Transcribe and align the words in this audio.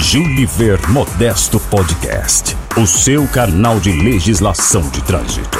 Juliver 0.00 0.90
Modesto 0.90 1.60
Podcast, 1.70 2.56
o 2.76 2.84
seu 2.84 3.28
canal 3.28 3.78
de 3.78 3.92
legislação 3.92 4.82
de 4.90 5.04
trânsito. 5.04 5.58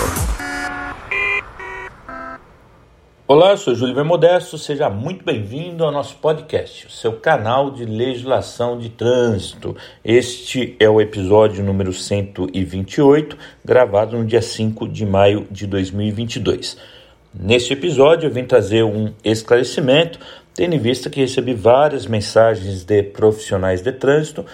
Olá, 3.28 3.56
sou 3.56 3.76
Juliver 3.76 4.04
Modesto, 4.04 4.58
seja 4.58 4.90
muito 4.90 5.24
bem-vindo 5.24 5.84
ao 5.84 5.92
nosso 5.92 6.16
podcast, 6.16 6.86
o 6.86 6.90
seu 6.90 7.12
canal 7.12 7.70
de 7.70 7.84
legislação 7.84 8.76
de 8.76 8.88
trânsito. 8.88 9.76
Este 10.04 10.74
é 10.80 10.88
o 10.88 11.00
episódio 11.00 11.62
número 11.62 11.92
128, 11.92 13.38
gravado 13.64 14.18
no 14.18 14.24
dia 14.24 14.42
5 14.42 14.88
de 14.88 15.06
maio 15.06 15.46
de 15.48 15.64
2022. 15.66 16.76
Neste 17.32 17.74
episódio, 17.74 18.26
eu 18.26 18.32
vim 18.32 18.44
trazer 18.44 18.82
um 18.82 19.12
esclarecimento 19.22 20.18
tendo 20.58 20.74
em 20.74 20.80
vista 20.80 21.08
que 21.08 21.20
recebi 21.20 21.54
várias 21.54 22.04
mensagens 22.04 22.82
de 22.82 23.00
profissionais 23.00 23.80
de 23.80 23.92
trânsito 23.92 24.44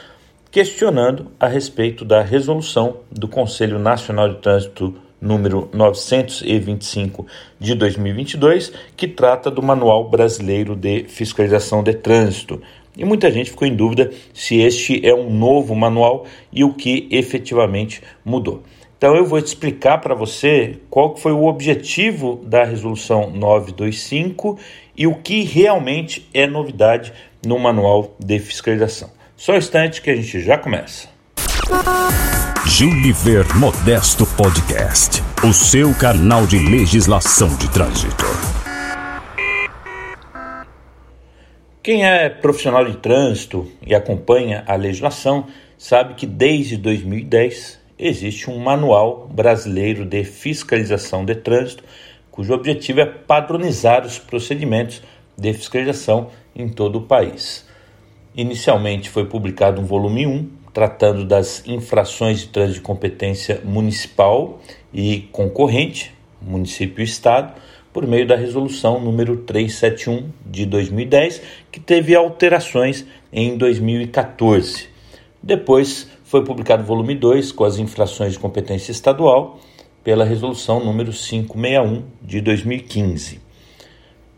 questionando 0.50 1.32
a 1.40 1.49
respeito 1.49 2.04
da 2.04 2.21
resolução 2.21 2.99
do 3.11 3.26
Conselho 3.26 3.79
Nacional 3.79 4.29
de 4.29 4.36
Trânsito 4.43 4.95
número 5.18 5.71
925 5.72 7.26
de 7.59 7.75
2022, 7.75 8.71
que 8.95 9.09
trata 9.09 9.50
do 9.50 9.62
Manual 9.62 10.11
Brasileiro 10.11 10.76
de 10.76 11.04
Fiscalização 11.04 11.82
de 11.82 11.95
Trânsito. 11.95 12.61
E 12.95 13.03
muita 13.03 13.31
gente 13.31 13.48
ficou 13.48 13.67
em 13.67 13.75
dúvida 13.75 14.11
se 14.34 14.61
este 14.61 15.00
é 15.09 15.14
um 15.14 15.32
novo 15.32 15.75
manual 15.75 16.26
e 16.53 16.64
o 16.64 16.75
que 16.75 17.09
efetivamente 17.11 18.03
mudou. 18.23 18.62
Então 19.04 19.17
eu 19.17 19.26
vou 19.26 19.39
te 19.39 19.49
explicar 19.49 19.99
para 19.99 20.14
você 20.14 20.79
qual 20.89 21.14
foi 21.14 21.31
o 21.31 21.45
objetivo 21.45 22.40
da 22.46 22.64
resolução 22.64 23.31
925 23.31 24.58
e 24.96 25.07
o 25.07 25.17
que 25.17 25.43
realmente 25.43 26.26
é 26.32 26.46
novidade 26.46 27.12
no 27.46 27.59
manual 27.59 28.17
de 28.18 28.39
fiscalização. 28.39 29.11
Só 29.36 29.53
um 29.53 29.57
instante 29.59 30.00
que 30.00 30.09
a 30.09 30.17
gente 30.17 30.40
já 30.40 30.57
começa. 30.57 31.07
Juliver 32.64 33.45
Modesto 33.59 34.25
Podcast, 34.39 35.23
o 35.47 35.53
seu 35.53 35.92
canal 35.97 36.47
de 36.47 36.59
legislação 36.59 37.55
de 37.59 37.70
trânsito. 37.70 38.25
Quem 41.83 42.07
é 42.07 42.31
profissional 42.31 42.86
de 42.86 42.97
trânsito 42.97 43.70
e 43.86 43.95
acompanha 43.95 44.64
a 44.67 44.77
legislação 44.77 45.47
sabe 45.77 46.14
que 46.14 46.25
desde 46.25 46.79
2010 46.79 47.84
existe 47.98 48.50
um 48.50 48.59
manual 48.59 49.28
brasileiro 49.33 50.05
de 50.05 50.25
fiscalização 50.25 51.25
de 51.25 51.34
trânsito 51.34 51.84
cujo 52.31 52.53
objetivo 52.53 53.01
é 53.01 53.06
padronizar 53.06 54.05
os 54.05 54.19
procedimentos 54.19 55.01
de 55.39 55.53
fiscalização 55.53 56.31
em 56.55 56.69
todo 56.69 56.98
o 56.98 57.03
país. 57.03 57.64
Inicialmente 58.36 59.09
foi 59.09 59.27
publicado 59.27 59.81
um 59.81 59.84
volume 59.84 60.27
1, 60.27 60.51
tratando 60.73 61.25
das 61.25 61.62
infrações 61.64 62.41
de 62.41 62.48
trânsito 62.48 62.81
de 62.81 62.81
competência 62.81 63.61
municipal 63.64 64.61
e 64.92 65.29
concorrente, 65.31 66.12
município 66.42 67.03
e 67.03 67.05
estado, 67.05 67.55
por 67.92 68.05
meio 68.05 68.27
da 68.27 68.34
resolução 68.34 68.98
número 68.98 69.36
371 69.36 70.29
de 70.45 70.67
2010, 70.67 71.41
que 71.70 71.79
teve 71.79 72.17
alterações 72.17 73.06
em 73.33 73.56
2014. 73.56 74.89
Depois 75.41 76.11
foi 76.35 76.43
publicado 76.43 76.83
o 76.83 76.87
volume 76.87 77.15
2 77.15 77.53
com 77.53 77.63
as 77.63 77.79
infrações 77.79 78.33
de 78.33 78.41
competência 78.41 78.91
estadual 78.91 79.61
pela 80.03 80.25
resolução 80.25 80.85
número 80.85 81.13
561 81.13 82.03
de 82.21 82.41
2015. 82.41 83.41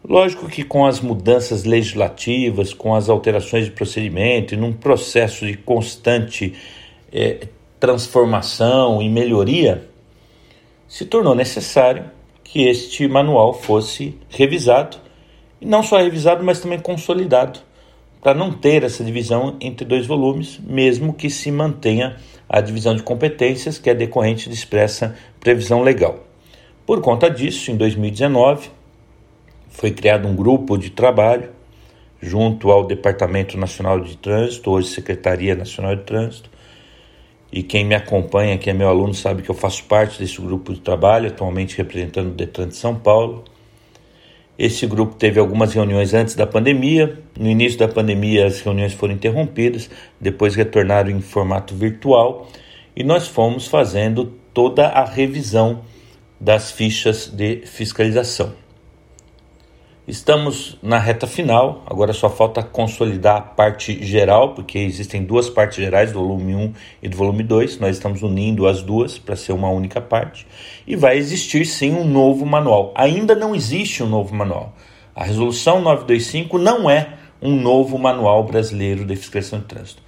Lógico 0.06 0.46
que 0.46 0.62
com 0.62 0.84
as 0.84 1.00
mudanças 1.00 1.64
legislativas, 1.64 2.74
com 2.74 2.94
as 2.94 3.08
alterações 3.08 3.64
de 3.64 3.70
procedimento 3.70 4.52
e 4.52 4.58
num 4.58 4.74
processo 4.74 5.46
de 5.46 5.56
constante 5.56 6.52
é, 7.10 7.48
transformação 7.80 9.00
e 9.00 9.08
melhoria, 9.08 9.88
se 10.86 11.06
tornou 11.06 11.34
necessário 11.34 12.10
que 12.44 12.68
este 12.68 13.08
manual 13.08 13.54
fosse 13.54 14.18
revisado, 14.28 14.98
e 15.62 15.64
não 15.64 15.82
só 15.82 15.96
revisado, 15.96 16.44
mas 16.44 16.60
também 16.60 16.78
consolidado, 16.78 17.58
para 18.26 18.36
não 18.36 18.50
ter 18.50 18.82
essa 18.82 19.04
divisão 19.04 19.56
entre 19.60 19.86
dois 19.86 20.04
volumes, 20.04 20.58
mesmo 20.66 21.14
que 21.14 21.30
se 21.30 21.48
mantenha 21.52 22.16
a 22.48 22.60
divisão 22.60 22.96
de 22.96 23.04
competências 23.04 23.78
que 23.78 23.88
é 23.88 23.94
decorrente 23.94 24.48
de 24.48 24.54
expressa 24.56 25.14
previsão 25.38 25.80
legal. 25.80 26.24
Por 26.84 27.00
conta 27.00 27.30
disso, 27.30 27.70
em 27.70 27.76
2019, 27.76 28.68
foi 29.68 29.92
criado 29.92 30.26
um 30.26 30.34
grupo 30.34 30.76
de 30.76 30.90
trabalho 30.90 31.50
junto 32.20 32.72
ao 32.72 32.84
Departamento 32.84 33.56
Nacional 33.56 34.00
de 34.00 34.16
Trânsito, 34.16 34.72
hoje 34.72 34.88
Secretaria 34.88 35.54
Nacional 35.54 35.94
de 35.94 36.02
Trânsito, 36.02 36.50
e 37.52 37.62
quem 37.62 37.84
me 37.84 37.94
acompanha, 37.94 38.58
quem 38.58 38.72
é 38.72 38.74
meu 38.74 38.88
aluno, 38.88 39.14
sabe 39.14 39.40
que 39.42 39.50
eu 39.52 39.54
faço 39.54 39.84
parte 39.84 40.18
desse 40.18 40.40
grupo 40.40 40.74
de 40.74 40.80
trabalho, 40.80 41.28
atualmente 41.28 41.78
representando 41.78 42.30
o 42.30 42.34
Detran 42.34 42.66
de 42.66 42.74
São 42.74 42.96
Paulo. 42.96 43.44
Esse 44.58 44.86
grupo 44.86 45.14
teve 45.14 45.38
algumas 45.38 45.74
reuniões 45.74 46.14
antes 46.14 46.34
da 46.34 46.46
pandemia. 46.46 47.18
No 47.38 47.48
início 47.48 47.78
da 47.78 47.88
pandemia, 47.88 48.46
as 48.46 48.60
reuniões 48.60 48.94
foram 48.94 49.12
interrompidas, 49.12 49.90
depois 50.20 50.54
retornaram 50.54 51.10
em 51.10 51.20
formato 51.20 51.74
virtual 51.74 52.48
e 52.96 53.04
nós 53.04 53.28
fomos 53.28 53.66
fazendo 53.66 54.32
toda 54.54 54.88
a 54.88 55.04
revisão 55.04 55.82
das 56.40 56.70
fichas 56.70 57.26
de 57.28 57.62
fiscalização. 57.66 58.65
Estamos 60.08 60.78
na 60.80 60.98
reta 61.00 61.26
final, 61.26 61.82
agora 61.84 62.12
só 62.12 62.30
falta 62.30 62.62
consolidar 62.62 63.36
a 63.38 63.40
parte 63.40 64.04
geral, 64.04 64.54
porque 64.54 64.78
existem 64.78 65.24
duas 65.24 65.50
partes 65.50 65.78
gerais, 65.78 66.12
do 66.12 66.20
volume 66.20 66.54
1 66.54 66.74
e 67.02 67.08
do 67.08 67.16
volume 67.16 67.42
2. 67.42 67.80
Nós 67.80 67.96
estamos 67.96 68.22
unindo 68.22 68.68
as 68.68 68.82
duas 68.82 69.18
para 69.18 69.34
ser 69.34 69.50
uma 69.50 69.68
única 69.68 70.00
parte. 70.00 70.46
E 70.86 70.94
vai 70.94 71.18
existir 71.18 71.66
sim 71.66 71.92
um 71.92 72.04
novo 72.04 72.46
manual. 72.46 72.92
Ainda 72.94 73.34
não 73.34 73.52
existe 73.52 74.00
um 74.00 74.08
novo 74.08 74.32
manual. 74.32 74.76
A 75.12 75.24
resolução 75.24 75.80
925 75.80 76.56
não 76.56 76.88
é 76.88 77.14
um 77.42 77.60
novo 77.60 77.98
manual 77.98 78.44
brasileiro 78.44 79.04
de 79.04 79.16
fiscalização 79.16 79.58
de 79.58 79.64
trânsito. 79.64 80.02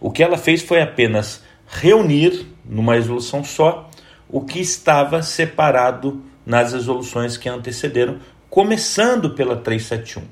O 0.00 0.10
que 0.10 0.24
ela 0.24 0.36
fez 0.36 0.60
foi 0.60 0.82
apenas 0.82 1.44
reunir 1.68 2.48
numa 2.64 2.94
resolução 2.94 3.44
só 3.44 3.88
o 4.28 4.40
que 4.40 4.58
estava 4.58 5.22
separado 5.22 6.20
nas 6.44 6.72
resoluções 6.72 7.36
que 7.36 7.48
antecederam 7.48 8.18
começando 8.48 9.30
pela 9.30 9.56
371. 9.56 10.22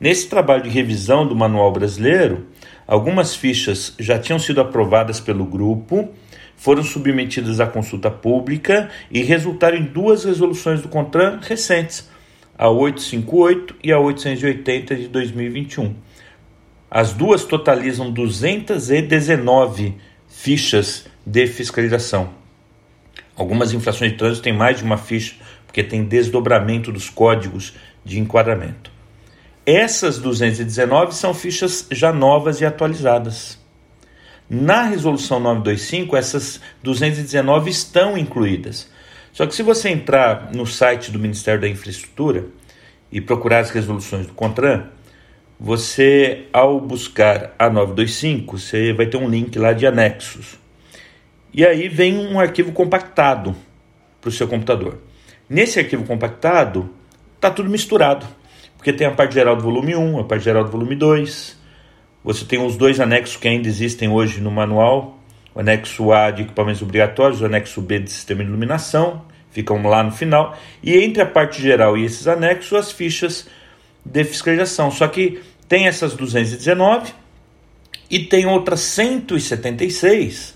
Nesse 0.00 0.28
trabalho 0.28 0.64
de 0.64 0.68
revisão 0.68 1.26
do 1.26 1.36
Manual 1.36 1.70
Brasileiro, 1.72 2.46
algumas 2.86 3.34
fichas 3.34 3.94
já 3.98 4.18
tinham 4.18 4.38
sido 4.38 4.60
aprovadas 4.60 5.20
pelo 5.20 5.44
grupo, 5.44 6.08
foram 6.56 6.82
submetidas 6.82 7.60
à 7.60 7.66
consulta 7.66 8.10
pública 8.10 8.90
e 9.10 9.22
resultaram 9.22 9.76
em 9.76 9.84
duas 9.84 10.24
resoluções 10.24 10.82
do 10.82 10.88
CONTRAN 10.88 11.40
recentes, 11.40 12.08
a 12.56 12.68
858 12.68 13.76
e 13.82 13.92
a 13.92 13.98
880 13.98 14.96
de 14.96 15.08
2021. 15.08 15.94
As 16.90 17.12
duas 17.12 17.44
totalizam 17.44 18.10
219 18.10 19.94
fichas 20.28 21.06
de 21.24 21.46
fiscalização. 21.46 22.30
Algumas 23.34 23.72
infrações 23.72 24.12
de 24.12 24.18
trânsito 24.18 24.42
têm 24.42 24.52
mais 24.52 24.78
de 24.78 24.84
uma 24.84 24.96
ficha 24.96 25.36
porque 25.72 25.82
tem 25.82 26.04
desdobramento 26.04 26.92
dos 26.92 27.08
códigos 27.08 27.72
de 28.04 28.20
enquadramento. 28.20 28.92
Essas 29.64 30.18
219 30.18 31.14
são 31.14 31.32
fichas 31.32 31.86
já 31.90 32.12
novas 32.12 32.60
e 32.60 32.66
atualizadas. 32.66 33.58
Na 34.50 34.82
resolução 34.82 35.40
925, 35.40 36.14
essas 36.14 36.60
219 36.82 37.70
estão 37.70 38.18
incluídas. 38.18 38.90
Só 39.32 39.46
que 39.46 39.54
se 39.54 39.62
você 39.62 39.88
entrar 39.88 40.52
no 40.52 40.66
site 40.66 41.10
do 41.10 41.18
Ministério 41.18 41.62
da 41.62 41.68
Infraestrutura 41.68 42.44
e 43.10 43.18
procurar 43.18 43.60
as 43.60 43.70
resoluções 43.70 44.26
do 44.26 44.34
CONTRAN, 44.34 44.88
você, 45.58 46.48
ao 46.52 46.78
buscar 46.78 47.54
a 47.58 47.70
925, 47.70 48.58
você 48.58 48.92
vai 48.92 49.06
ter 49.06 49.16
um 49.16 49.28
link 49.28 49.58
lá 49.58 49.72
de 49.72 49.86
anexos. 49.86 50.58
E 51.54 51.64
aí 51.64 51.88
vem 51.88 52.18
um 52.18 52.38
arquivo 52.38 52.72
compactado 52.72 53.56
para 54.20 54.28
o 54.28 54.32
seu 54.32 54.46
computador. 54.46 54.98
Nesse 55.52 55.78
arquivo 55.78 56.04
compactado, 56.04 56.88
está 57.34 57.50
tudo 57.50 57.68
misturado, 57.68 58.26
porque 58.74 58.90
tem 58.90 59.06
a 59.06 59.10
parte 59.10 59.34
geral 59.34 59.54
do 59.54 59.62
volume 59.62 59.94
1, 59.94 60.20
a 60.20 60.24
parte 60.24 60.46
geral 60.46 60.64
do 60.64 60.70
volume 60.70 60.96
2. 60.96 61.58
Você 62.24 62.46
tem 62.46 62.64
os 62.64 62.74
dois 62.74 62.98
anexos 62.98 63.36
que 63.36 63.46
ainda 63.46 63.68
existem 63.68 64.08
hoje 64.08 64.40
no 64.40 64.50
manual, 64.50 65.18
o 65.54 65.60
anexo 65.60 66.10
A 66.10 66.30
de 66.30 66.44
equipamentos 66.44 66.80
obrigatórios, 66.80 67.42
o 67.42 67.44
anexo 67.44 67.82
B 67.82 67.98
de 67.98 68.10
sistema 68.10 68.42
de 68.42 68.48
iluminação, 68.48 69.26
ficam 69.50 69.82
lá 69.86 70.02
no 70.02 70.10
final, 70.10 70.56
e 70.82 70.96
entre 70.96 71.20
a 71.20 71.26
parte 71.26 71.60
geral 71.60 71.98
e 71.98 72.06
esses 72.06 72.26
anexos, 72.26 72.72
as 72.72 72.90
fichas 72.90 73.46
de 74.02 74.24
fiscalização. 74.24 74.90
Só 74.90 75.06
que 75.06 75.42
tem 75.68 75.86
essas 75.86 76.14
219 76.14 77.12
e 78.10 78.20
tem 78.20 78.46
outras 78.46 78.80
176 78.80 80.54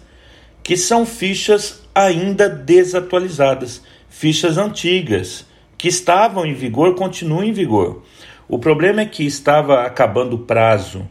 que 0.63 0.75
são 0.75 1.05
fichas 1.05 1.83
ainda 1.95 2.49
desatualizadas 2.49 3.83
fichas 4.09 4.59
antigas 4.59 5.47
que 5.77 5.89
estavam 5.89 6.47
em 6.47 6.55
vigor 6.55 6.95
continuam 6.95 7.45
em 7.45 7.53
vigor. 7.53 8.03
O 8.49 8.59
problema 8.59 9.01
é 9.01 9.07
que 9.07 9.25
estava 9.27 9.83
acabando 9.83 10.37
o 10.37 10.41
prazo 10.41 11.09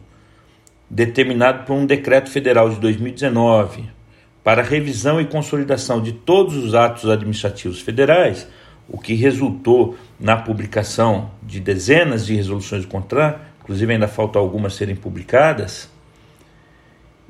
determinado 0.88 1.64
por 1.64 1.74
um 1.74 1.86
decreto 1.86 2.30
federal 2.30 2.70
de 2.70 2.76
2019 2.76 3.96
para 4.42 4.62
revisão 4.62 5.20
e 5.20 5.24
consolidação 5.24 6.00
de 6.00 6.12
todos 6.12 6.56
os 6.56 6.74
atos 6.74 7.10
administrativos 7.10 7.80
federais, 7.80 8.46
o 8.88 8.96
que 8.96 9.14
resultou 9.14 9.96
na 10.20 10.36
publicação 10.36 11.32
de 11.42 11.58
dezenas 11.58 12.26
de 12.26 12.36
resoluções 12.36 12.82
do 12.82 12.88
CONTRAN, 12.88 13.34
inclusive 13.60 13.92
ainda 13.92 14.06
falta 14.06 14.38
algumas 14.38 14.74
serem 14.74 14.94
publicadas. 14.94 15.90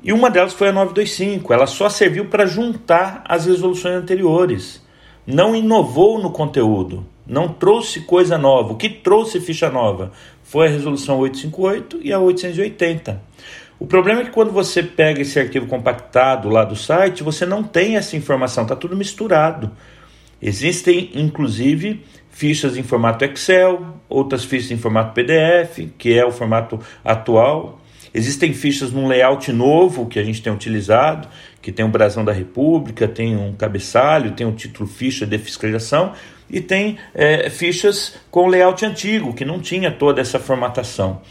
E 0.03 0.13
uma 0.13 0.29
delas 0.29 0.53
foi 0.53 0.69
a 0.69 0.71
925, 0.71 1.51
ela 1.51 1.65
só 1.65 1.89
serviu 1.89 2.25
para 2.25 2.45
juntar 2.45 3.23
as 3.27 3.47
resoluções 3.47 3.95
anteriores, 3.95 4.85
não 5.27 5.53
inovou 5.53 6.17
no 6.17 6.31
conteúdo, 6.31 7.05
não 7.27 7.49
trouxe 7.49 7.99
coisa 8.01 8.37
nova. 8.37 8.71
O 8.71 8.77
que 8.77 8.89
trouxe 8.89 9.41
ficha 9.41 9.69
nova 9.69 10.13
foi 10.41 10.67
a 10.67 10.69
resolução 10.69 11.19
858 11.19 11.99
e 12.01 12.13
a 12.13 12.19
880. 12.19 13.21
O 13.77 13.85
problema 13.85 14.21
é 14.21 14.23
que 14.23 14.31
quando 14.31 14.51
você 14.51 14.81
pega 14.81 15.21
esse 15.21 15.37
arquivo 15.37 15.67
compactado 15.67 16.49
lá 16.49 16.63
do 16.63 16.75
site, 16.75 17.21
você 17.21 17.45
não 17.45 17.61
tem 17.61 17.97
essa 17.97 18.15
informação, 18.15 18.63
está 18.63 18.75
tudo 18.75 18.95
misturado. 18.95 19.69
Existem, 20.41 21.11
inclusive, 21.13 22.03
fichas 22.31 22.77
em 22.77 22.83
formato 22.83 23.25
Excel, 23.25 23.85
outras 24.07 24.45
fichas 24.45 24.71
em 24.71 24.77
formato 24.77 25.13
PDF, 25.13 25.89
que 25.97 26.17
é 26.17 26.25
o 26.25 26.31
formato 26.31 26.79
atual. 27.03 27.81
Existem 28.13 28.53
fichas 28.53 28.91
num 28.91 29.07
layout 29.07 29.51
novo 29.51 30.05
que 30.05 30.19
a 30.19 30.23
gente 30.23 30.41
tem 30.41 30.51
utilizado, 30.51 31.27
que 31.61 31.71
tem 31.71 31.85
o 31.85 31.89
brasão 31.89 32.23
da 32.23 32.31
República, 32.31 33.07
tem 33.07 33.35
um 33.35 33.53
cabeçalho, 33.53 34.31
tem 34.31 34.47
o 34.47 34.51
título 34.51 34.87
ficha 34.87 35.25
de 35.25 35.37
fiscalização 35.37 36.13
e 36.49 36.61
tem 36.61 36.97
é, 37.13 37.49
fichas 37.49 38.15
com 38.31 38.47
layout 38.47 38.85
antigo, 38.85 39.33
que 39.33 39.43
não 39.43 39.59
tinha 39.59 39.91
toda 39.91 40.21
essa 40.21 40.39
formatação. 40.39 41.21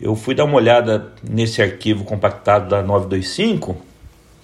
Eu 0.00 0.14
fui 0.14 0.34
dar 0.34 0.44
uma 0.44 0.56
olhada 0.56 1.12
nesse 1.22 1.60
arquivo 1.60 2.04
compactado 2.04 2.68
da 2.68 2.82
925 2.82 3.76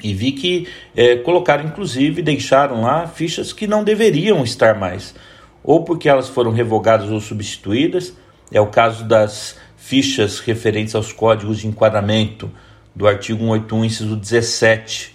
e 0.02 0.12
vi 0.12 0.32
que 0.32 0.68
é, 0.94 1.16
colocaram, 1.16 1.64
inclusive, 1.64 2.22
deixaram 2.22 2.82
lá 2.82 3.06
fichas 3.06 3.52
que 3.52 3.66
não 3.66 3.84
deveriam 3.84 4.42
estar 4.44 4.74
mais, 4.78 5.14
ou 5.62 5.84
porque 5.84 6.08
elas 6.08 6.28
foram 6.28 6.50
revogadas 6.50 7.10
ou 7.10 7.20
substituídas. 7.20 8.14
É 8.52 8.60
o 8.60 8.68
caso 8.68 9.04
das 9.04 9.58
fichas 9.86 10.40
referentes 10.40 10.96
aos 10.96 11.12
códigos 11.12 11.60
de 11.60 11.68
enquadramento 11.68 12.50
do 12.92 13.06
artigo 13.06 13.38
181, 13.38 13.84
inciso 13.84 14.16
17, 14.16 15.14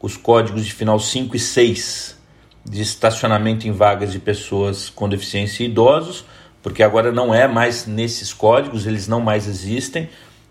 os 0.00 0.16
códigos 0.16 0.66
de 0.66 0.72
final 0.72 0.98
5 0.98 1.36
e 1.36 1.38
6 1.38 2.18
de 2.64 2.82
estacionamento 2.82 3.68
em 3.68 3.70
vagas 3.70 4.10
de 4.10 4.18
pessoas 4.18 4.90
com 4.90 5.08
deficiência 5.08 5.62
e 5.62 5.66
idosos, 5.66 6.24
porque 6.60 6.82
agora 6.82 7.12
não 7.12 7.32
é 7.32 7.46
mais 7.46 7.86
nesses 7.86 8.32
códigos, 8.32 8.88
eles 8.88 9.06
não 9.06 9.20
mais 9.20 9.46
existem. 9.46 10.08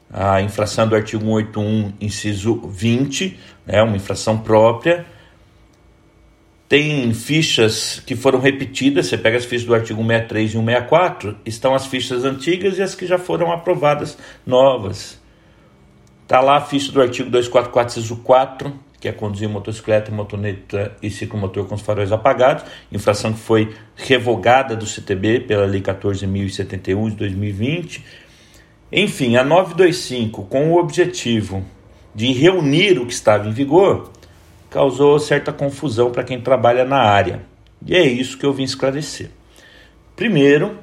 A 0.09 0.41
infração 0.41 0.87
do 0.87 0.95
artigo 0.95 1.25
181, 1.25 1.91
inciso 1.99 2.61
20, 2.69 3.37
é 3.67 3.75
né, 3.75 3.83
uma 3.83 3.97
infração 3.97 4.37
própria. 4.37 5.05
Tem 6.67 7.13
fichas 7.13 8.01
que 8.05 8.15
foram 8.15 8.39
repetidas, 8.39 9.05
você 9.05 9.17
pega 9.17 9.37
as 9.37 9.45
fichas 9.45 9.67
do 9.67 9.75
artigo 9.75 10.01
163 10.01 10.49
e 10.49 10.53
164, 10.53 11.37
estão 11.45 11.75
as 11.75 11.85
fichas 11.85 12.25
antigas 12.25 12.79
e 12.79 12.81
as 12.81 12.95
que 12.95 13.05
já 13.05 13.19
foram 13.19 13.51
aprovadas 13.51 14.17
novas. 14.45 15.21
Está 16.23 16.41
lá 16.41 16.57
a 16.57 16.61
ficha 16.61 16.91
do 16.91 16.99
artigo 16.99 17.29
244, 17.29 17.99
inciso 17.99 18.15
4, 18.17 18.73
que 18.99 19.07
é 19.07 19.11
conduzir 19.11 19.47
motocicleta, 19.47 20.11
motoneta 20.11 20.97
e 21.03 21.11
ciclomotor 21.11 21.65
com 21.65 21.75
os 21.75 21.81
faróis 21.81 22.11
apagados, 22.11 22.65
infração 22.91 23.31
que 23.31 23.39
foi 23.39 23.71
revogada 23.95 24.75
do 24.75 24.87
CTB 24.87 25.41
pela 25.41 25.67
Lei 25.67 25.81
14.071 25.81 27.11
de 27.11 27.15
2020. 27.15 28.03
Enfim, 28.91 29.35
a 29.35 29.43
925, 29.43 30.45
com 30.45 30.71
o 30.71 30.79
objetivo 30.79 31.63
de 32.15 32.33
reunir 32.33 32.97
o 32.97 33.05
que 33.05 33.13
estava 33.13 33.47
em 33.47 33.51
vigor, 33.51 34.11
causou 34.75 35.17
certa 35.19 35.53
confusão 35.53 36.11
para 36.11 36.25
quem 36.25 36.41
trabalha 36.41 36.83
na 36.83 36.97
área. 36.97 37.43
E 37.85 37.95
é 37.95 38.05
isso 38.05 38.37
que 38.37 38.45
eu 38.45 38.51
vim 38.51 38.63
esclarecer. 38.63 39.29
Primeiro, 40.17 40.77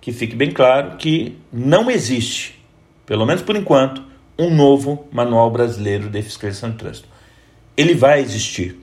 que 0.00 0.12
fique 0.12 0.34
bem 0.34 0.50
claro 0.50 0.96
que 0.96 1.36
não 1.52 1.90
existe, 1.90 2.58
pelo 3.04 3.26
menos 3.26 3.42
por 3.42 3.54
enquanto, 3.54 4.02
um 4.38 4.48
novo 4.48 5.06
Manual 5.12 5.50
Brasileiro 5.50 6.08
de 6.08 6.22
Fiscalização 6.22 6.70
de 6.70 6.78
Trânsito 6.78 7.08
ele 7.76 7.94
vai 7.94 8.20
existir. 8.20 8.80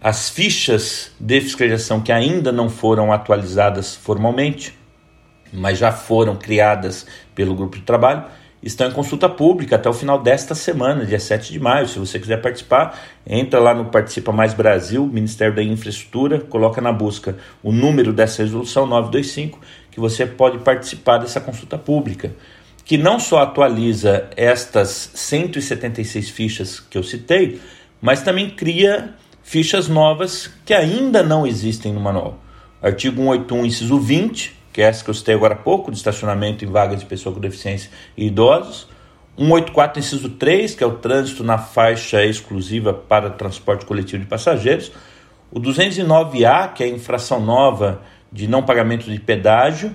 As 0.00 0.30
fichas 0.30 1.12
de 1.20 1.42
fiscalização 1.42 2.00
que 2.00 2.10
ainda 2.10 2.50
não 2.50 2.70
foram 2.70 3.12
atualizadas 3.12 3.94
formalmente, 3.94 4.76
mas 5.52 5.78
já 5.78 5.92
foram 5.92 6.36
criadas 6.36 7.06
pelo 7.34 7.54
grupo 7.54 7.76
de 7.76 7.82
trabalho, 7.82 8.24
estão 8.62 8.88
em 8.88 8.92
consulta 8.92 9.28
pública 9.28 9.76
até 9.76 9.88
o 9.88 9.92
final 9.92 10.22
desta 10.22 10.54
semana, 10.54 11.04
dia 11.04 11.18
7 11.18 11.52
de 11.52 11.58
maio. 11.58 11.88
Se 11.88 11.98
você 11.98 12.18
quiser 12.18 12.40
participar, 12.40 12.98
entra 13.26 13.58
lá 13.58 13.74
no 13.74 13.86
Participa 13.86 14.30
Mais 14.30 14.54
Brasil, 14.54 15.06
Ministério 15.06 15.54
da 15.54 15.62
Infraestrutura, 15.62 16.38
coloca 16.38 16.80
na 16.80 16.92
busca 16.92 17.36
o 17.62 17.72
número 17.72 18.12
dessa 18.12 18.42
resolução 18.42 18.86
925, 18.86 19.58
que 19.90 19.98
você 19.98 20.24
pode 20.24 20.58
participar 20.58 21.18
dessa 21.18 21.40
consulta 21.40 21.76
pública 21.76 22.32
que 22.84 22.98
não 22.98 23.18
só 23.18 23.38
atualiza 23.38 24.28
estas 24.36 25.10
176 25.14 26.30
fichas 26.30 26.80
que 26.80 26.98
eu 26.98 27.02
citei, 27.02 27.60
mas 28.00 28.22
também 28.22 28.50
cria 28.50 29.14
fichas 29.42 29.88
novas 29.88 30.50
que 30.64 30.74
ainda 30.74 31.22
não 31.22 31.46
existem 31.46 31.92
no 31.92 32.00
manual. 32.00 32.38
Artigo 32.82 33.22
181, 33.22 33.66
inciso 33.66 33.98
20, 33.98 34.56
que 34.72 34.80
é 34.80 34.84
essa 34.84 35.04
que 35.04 35.10
eu 35.10 35.14
citei 35.14 35.34
agora 35.34 35.54
há 35.54 35.56
pouco, 35.56 35.90
de 35.90 35.96
estacionamento 35.96 36.64
em 36.64 36.68
vagas 36.68 37.00
de 37.00 37.06
pessoa 37.06 37.34
com 37.34 37.40
deficiência 37.40 37.90
e 38.16 38.26
idosos. 38.26 38.88
184, 39.36 39.98
inciso 39.98 40.28
3, 40.30 40.74
que 40.74 40.84
é 40.84 40.86
o 40.86 40.96
trânsito 40.96 41.42
na 41.42 41.58
faixa 41.58 42.24
exclusiva 42.24 42.92
para 42.92 43.30
transporte 43.30 43.86
coletivo 43.86 44.22
de 44.22 44.28
passageiros. 44.28 44.92
O 45.50 45.60
209A, 45.60 46.72
que 46.72 46.82
é 46.82 46.86
a 46.86 46.90
infração 46.90 47.40
nova 47.40 48.02
de 48.30 48.48
não 48.48 48.62
pagamento 48.62 49.10
de 49.10 49.18
pedágio. 49.20 49.94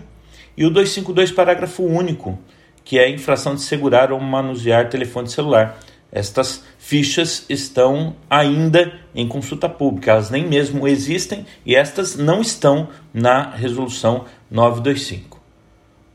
E 0.56 0.65
o 0.65 0.69
252, 0.69 1.31
parágrafo 1.31 1.83
único, 1.83 2.38
que 2.83 2.97
é 2.97 3.06
a 3.06 3.09
infração 3.09 3.56
de 3.56 3.62
segurar 3.62 4.12
ou 4.12 4.19
manusear 4.19 4.89
telefone 4.89 5.30
celular. 5.30 5.80
Estas 6.12 6.63
fichas 6.77 7.45
estão 7.50 8.15
ainda 8.30 8.94
em 9.13 9.27
consulta 9.27 9.68
pública, 9.68 10.12
elas 10.12 10.30
nem 10.30 10.47
mesmo 10.47 10.88
existem 10.88 11.45
e 11.65 11.75
estas 11.75 12.15
não 12.15 12.39
estão 12.39 12.88
na 13.13 13.51
resolução 13.51 14.25
925. 14.49 15.39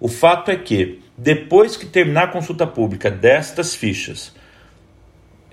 O 0.00 0.08
fato 0.08 0.50
é 0.50 0.56
que, 0.56 1.00
depois 1.16 1.76
que 1.76 1.86
terminar 1.86 2.24
a 2.24 2.32
consulta 2.32 2.66
pública 2.66 3.10
destas 3.10 3.74
fichas, 3.74 4.34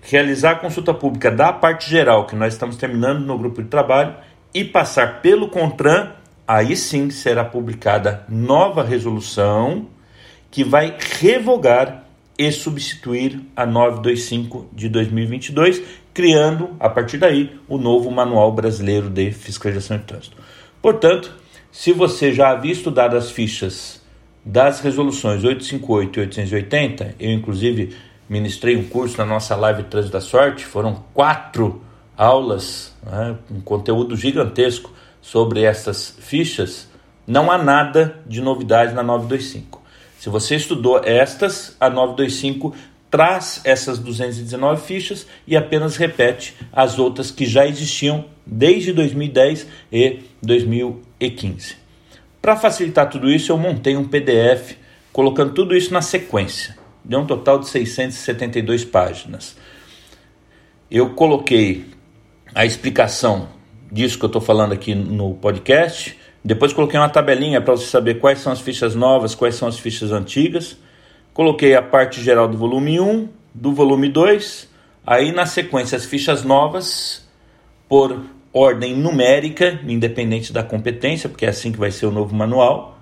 realizar 0.02 0.52
a 0.52 0.56
consulta 0.56 0.94
pública 0.94 1.30
da 1.30 1.54
parte 1.54 1.90
geral, 1.90 2.26
que 2.26 2.36
nós 2.36 2.54
estamos 2.54 2.78
terminando 2.78 3.26
no 3.26 3.38
grupo 3.38 3.62
de 3.62 3.70
trabalho, 3.70 4.16
e 4.54 4.64
passar 4.64 5.22
pelo 5.22 5.50
CONTRAN, 5.50 6.14
aí 6.48 6.76
sim 6.76 7.12
será 7.12 7.46
publicada 7.46 8.26
nova 8.28 8.84
resolução 8.84 9.88
que 10.50 10.64
vai 10.64 10.98
revogar 11.20 12.06
e 12.38 12.52
substituir 12.52 13.40
a 13.56 13.66
925 13.66 14.70
de 14.74 14.90
2022, 14.90 15.84
criando, 16.14 16.76
a 16.80 16.90
partir 16.90 17.18
daí, 17.18 17.60
o 17.68 17.78
novo 17.78 18.10
Manual 18.10 18.52
Brasileiro 18.52 19.10
de 19.10 19.32
Fiscalização 19.32 19.98
de 19.98 20.06
Trânsito. 20.06 20.38
Portanto, 20.82 21.32
se 21.72 21.94
você 21.94 22.34
já 22.34 22.50
havia 22.50 22.72
estudado 22.72 23.16
as 23.16 23.30
fichas 23.30 24.02
das 24.44 24.80
resoluções 24.80 25.44
858 25.44 26.18
e 26.18 26.22
880, 26.22 27.16
eu 27.20 27.32
inclusive 27.32 27.96
ministrei 28.28 28.76
um 28.76 28.88
curso 28.88 29.18
na 29.18 29.26
nossa 29.26 29.56
live 29.56 29.84
Trânsito 29.84 30.14
da 30.14 30.22
Sorte, 30.22 30.66
foram 30.66 31.04
quatro 31.14 31.82
aulas, 32.18 32.96
né, 33.04 33.36
um 33.52 33.62
conteúdo 33.62 34.16
gigantesco 34.16 34.94
sobre 35.22 35.62
essas 35.62 36.18
fichas, 36.20 36.90
não 37.26 37.52
há 37.52 37.58
nada 37.58 38.20
de 38.26 38.42
novidade 38.42 38.94
na 38.94 39.04
925. 39.04 39.82
Se 40.18 40.30
você 40.30 40.56
estudou 40.56 41.02
estas, 41.04 41.76
a 41.80 41.90
925 41.90 42.76
traz 43.10 43.62
essas 43.64 43.98
219 44.00 44.86
fichas 44.86 45.26
e 45.48 45.56
apenas 45.56 45.96
repete 45.96 46.56
as 46.72 47.00
outras 47.00 47.32
que 47.32 47.46
já 47.46 47.66
existiam 47.66 48.26
desde 48.46 48.94
2010 48.94 49.68
e 49.92 50.20
2015. 51.20 51.76
Para 52.42 52.56
facilitar 52.56 53.10
tudo 53.10 53.30
isso, 53.30 53.52
eu 53.52 53.58
montei 53.58 53.98
um 53.98 54.08
PDF 54.08 54.78
colocando 55.12 55.54
tudo 55.54 55.76
isso 55.76 55.94
na 55.94 56.02
sequência. 56.02 56.78
Deu 57.04 57.20
um 57.20 57.26
total 57.26 57.60
de 57.60 57.68
672 57.68 58.86
páginas. 58.86 59.58
Eu 60.90 61.12
coloquei 61.12 61.86
a 62.56 62.66
explicação 62.66 63.50
disso 63.92 64.18
que 64.18 64.26
eu 64.26 64.28
estou 64.28 64.42
falando 64.42 64.72
aqui 64.72 64.96
no 64.96 65.34
podcast, 65.36 66.18
depois 66.44 66.72
coloquei 66.72 67.00
uma 67.00 67.10
tabelinha 67.10 67.62
para 67.62 67.76
você 67.76 67.86
saber 67.86 68.16
quais 68.16 68.40
são 68.40 68.52
as 68.52 68.62
fichas 68.62 68.96
novas, 68.96 69.36
quais 69.36 69.56
são 69.56 69.68
as 69.68 69.78
fichas 69.78 70.12
antigas. 70.12 70.78
Coloquei 71.34 71.76
a 71.76 71.82
parte 71.82 72.22
geral 72.22 72.48
do 72.48 72.58
volume 72.58 73.00
1, 73.00 73.28
do 73.54 73.74
volume 73.74 74.10
2, 74.10 74.70
aí 75.06 75.32
na 75.32 75.46
sequência 75.46 75.98
as 75.98 76.06
fichas 76.06 76.44
novas 76.44 77.28
por 77.90 78.22
ordem 78.54 78.96
numérica, 78.96 79.80
independente 79.88 80.52
da 80.52 80.64
competência, 80.64 81.30
porque 81.30 81.46
é 81.46 81.50
assim 81.50 81.72
que 81.72 81.80
vai 81.80 81.92
ser 81.92 82.06
o 82.06 82.12
novo 82.12 82.36
manual. 82.36 82.98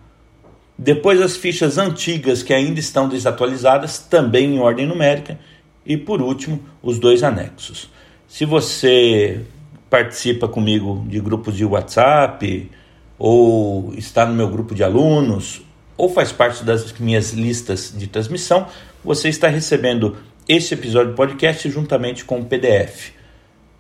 Depois 0.77 1.21
as 1.21 1.35
fichas 1.35 1.77
antigas 1.77 2.43
que 2.43 2.53
ainda 2.53 2.79
estão 2.79 3.09
desatualizadas, 3.09 3.97
também 3.97 4.55
em 4.55 4.59
ordem 4.59 4.85
numérica. 4.85 5.39
E 5.85 5.97
por 5.97 6.21
último, 6.21 6.59
os 6.83 6.99
dois 6.99 7.23
anexos. 7.23 7.89
Se 8.27 8.45
você 8.45 9.41
participa 9.89 10.47
comigo 10.47 11.05
de 11.07 11.19
grupos 11.19 11.55
de 11.55 11.63
WhatsApp, 11.63 12.69
ou 13.17 13.93
está 13.95 14.25
no 14.25 14.33
meu 14.33 14.49
grupo 14.49 14.75
de 14.75 14.83
alunos, 14.83 15.61
ou 15.95 16.09
faz 16.09 16.31
parte 16.31 16.63
das 16.63 16.93
minhas 16.99 17.31
listas 17.31 17.93
de 17.97 18.05
transmissão, 18.05 18.67
você 19.03 19.29
está 19.29 19.47
recebendo 19.47 20.17
este 20.47 20.75
episódio 20.75 21.11
do 21.11 21.15
podcast 21.15 21.69
juntamente 21.69 22.23
com 22.23 22.39
o 22.39 22.45
PDF. 22.45 23.11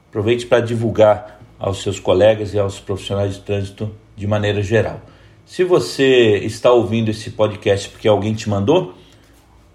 Aproveite 0.09 0.45
para 0.45 0.61
divulgar 0.61 1.36
aos 1.59 1.81
seus 1.81 1.99
colegas 1.99 2.53
e 2.53 2.59
aos 2.59 2.79
profissionais 2.79 3.35
de 3.35 3.41
trânsito 3.41 3.91
de 4.15 4.27
maneira 4.27 4.61
geral. 4.61 5.01
Se 5.45 5.63
você 5.63 6.39
está 6.39 6.71
ouvindo 6.71 7.09
esse 7.09 7.31
podcast 7.31 7.89
porque 7.89 8.07
alguém 8.07 8.33
te 8.33 8.49
mandou, 8.49 8.93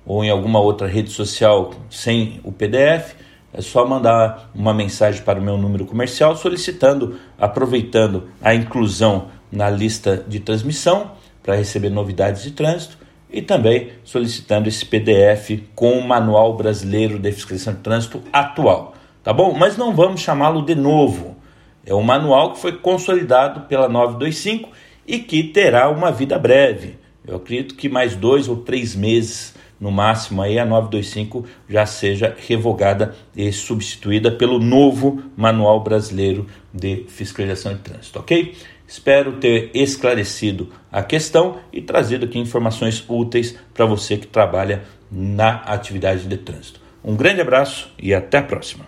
ou 0.05 0.25
em 0.25 0.31
alguma 0.31 0.61
outra 0.61 0.87
rede 0.87 1.11
social 1.11 1.71
sem 1.89 2.41
o 2.45 2.53
PDF, 2.53 3.15
é 3.55 3.61
só 3.61 3.87
mandar 3.87 4.51
uma 4.55 4.73
mensagem 4.73 5.23
para 5.23 5.39
o 5.39 5.43
meu 5.43 5.57
número 5.57 5.85
comercial 5.85 6.37
solicitando, 6.37 7.19
aproveitando 7.39 8.29
a 8.41 8.55
inclusão 8.55 9.29
na 9.51 9.69
lista 9.69 10.25
de 10.27 10.41
transmissão 10.41 11.13
para 11.43 11.55
receber 11.55 11.91
novidades 11.91 12.43
de 12.43 12.53
trânsito 12.53 12.97
e 13.31 13.43
também 13.43 13.93
solicitando 14.05 14.69
esse 14.69 14.85
PDF 14.85 15.63
com 15.75 15.99
o 15.99 16.07
Manual 16.07 16.57
Brasileiro 16.57 17.19
de 17.19 17.33
Fiscalização 17.33 17.75
de 17.75 17.81
Trânsito 17.81 18.23
atual, 18.33 18.95
tá 19.23 19.33
bom? 19.33 19.55
Mas 19.55 19.77
não 19.77 19.95
vamos 19.95 20.21
chamá-lo 20.21 20.63
de 20.63 20.75
novo. 20.75 21.37
É 21.85 21.95
um 21.95 22.03
manual 22.03 22.53
que 22.53 22.61
foi 22.61 22.73
consolidado 22.73 23.63
pela 23.63 23.89
925 23.89 24.71
e 25.07 25.19
que 25.19 25.43
terá 25.43 25.89
uma 25.89 26.11
vida 26.11 26.39
breve. 26.39 26.97
Eu 27.27 27.37
acredito 27.37 27.75
que 27.75 27.89
mais 27.89 28.15
dois 28.15 28.49
ou 28.49 28.57
três 28.57 28.95
meses 28.95 29.55
no 29.81 29.91
máximo 29.91 30.41
aí 30.41 30.61
a 30.61 30.65
925 30.65 31.45
já 31.69 31.85
seja 31.85 32.37
revogada 32.47 33.17
e 33.37 33.51
substituída 33.53 34.31
pelo 34.31 34.61
novo 34.61 35.23
Manual 35.37 35.81
Brasileiro 35.81 36.47
de 36.73 37.05
Fiscalização 37.09 37.75
de 37.75 37.81
Trânsito, 37.81 38.21
ok? 38.21 38.55
Espero 38.87 39.33
ter 39.33 39.71
esclarecido 39.75 40.69
a 40.91 41.03
questão 41.03 41.59
e 41.73 41.81
trazido 41.81 42.27
aqui 42.27 42.39
informações 42.39 43.05
úteis 43.09 43.57
para 43.75 43.87
você 43.87 44.17
que 44.17 44.27
trabalha 44.27 44.85
na 45.11 45.57
atividade 45.63 46.29
de 46.29 46.37
trânsito. 46.37 46.81
Um 47.03 47.17
grande 47.17 47.41
abraço 47.41 47.93
e 47.99 48.15
até 48.15 48.39
a 48.39 48.43
próxima. 48.43 48.87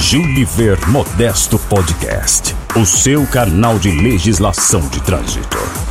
Gilliver 0.00 0.78
Modesto 0.88 1.58
Podcast, 1.58 2.54
o 2.76 2.86
seu 2.86 3.26
canal 3.26 3.78
de 3.78 3.90
legislação 3.90 4.80
de 4.88 5.02
trânsito. 5.02 5.87